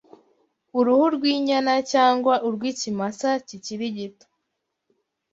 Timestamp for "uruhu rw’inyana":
0.77-1.73